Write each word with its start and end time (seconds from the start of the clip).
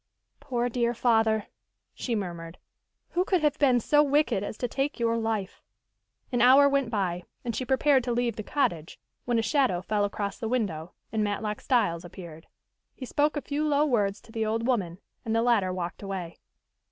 "Poor, 0.39 0.67
dear 0.67 0.95
father," 0.95 1.45
she 1.93 2.15
murmured. 2.15 2.57
"Who 3.09 3.23
could 3.23 3.43
have 3.43 3.59
been 3.59 3.79
so 3.79 4.01
wicked 4.01 4.41
as 4.43 4.57
to 4.57 4.67
take 4.67 4.99
your 4.99 5.15
life?" 5.15 5.61
An 6.31 6.41
hour 6.41 6.67
went 6.67 6.89
by, 6.89 7.21
and 7.45 7.55
she 7.55 7.65
prepared 7.65 8.03
to 8.05 8.11
leave 8.11 8.35
the 8.35 8.41
cottage, 8.41 8.99
when 9.25 9.37
a 9.37 9.43
shadow 9.43 9.79
fell 9.83 10.03
across 10.03 10.39
the 10.39 10.49
window, 10.49 10.93
and 11.11 11.23
Matlock 11.23 11.61
Styles 11.61 12.03
appeared. 12.03 12.47
He 12.95 13.05
spoke 13.05 13.37
a 13.37 13.41
few 13.41 13.63
low 13.63 13.85
words 13.85 14.19
to 14.21 14.31
the 14.31 14.43
old 14.43 14.65
woman, 14.65 14.97
and 15.23 15.35
the 15.35 15.43
latter 15.43 15.71
walked 15.71 16.01
away. 16.01 16.39